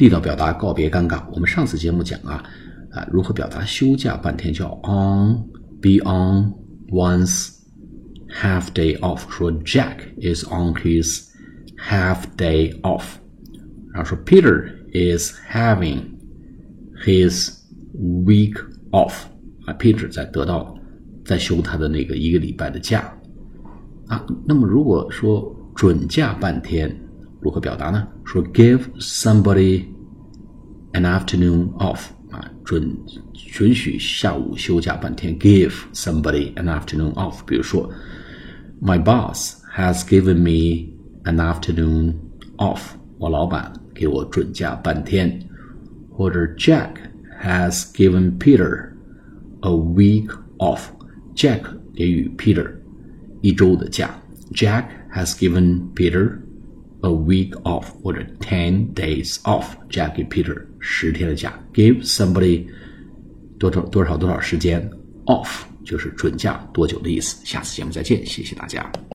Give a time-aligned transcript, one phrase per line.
[0.00, 1.22] 地道表达告别尴尬。
[1.30, 2.42] 我们上次节目讲啊，
[2.90, 5.44] 啊，如何表达休假半天叫 on
[5.78, 6.54] be on
[6.88, 7.50] one's
[8.30, 9.30] half day off。
[9.30, 11.28] 说 Jack is on his
[11.76, 13.16] half day off，
[13.92, 15.98] 然后说 Peter is having
[17.04, 17.58] his
[18.24, 18.54] week
[18.92, 19.24] off。
[19.66, 20.74] 啊，Peter 在得到
[21.26, 23.12] 在休他的那个一个礼拜的假。
[24.06, 26.90] 啊，那么如果说准假半天，
[27.41, 28.07] 如何表达呢？
[28.25, 29.85] 说 give somebody
[30.93, 32.97] an afternoon off 啊，准
[33.33, 37.39] 准许下午休假半天，give somebody an afternoon off。
[37.45, 37.89] 比如说，
[38.81, 40.93] My boss has given me
[41.23, 42.15] an afternoon
[42.57, 42.81] off，
[43.17, 45.39] 我老板给我准假半天，
[46.09, 46.95] 或者 Jack
[47.41, 48.89] has given Peter
[49.61, 51.61] a week off，Jack
[51.93, 52.71] 给予 Peter。
[53.41, 54.09] 一周的假。
[54.51, 56.39] Jack has given Peter
[57.02, 59.66] a week off 或者 ten days off。
[59.88, 61.58] Jack 给 Peter 十天的假。
[61.72, 62.66] Give somebody
[63.58, 64.90] 多少多少多少时间
[65.26, 67.44] off 就是准假多久的意思。
[67.44, 68.90] 下次节目再见，谢谢大家。